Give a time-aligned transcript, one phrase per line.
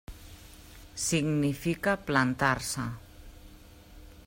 [1.07, 2.87] Significa plantar-se.